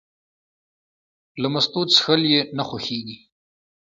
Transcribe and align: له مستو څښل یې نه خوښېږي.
له 1.41 1.47
مستو 1.53 1.81
څښل 1.93 2.21
یې 2.33 2.41
نه 2.57 2.63
خوښېږي. 2.69 3.17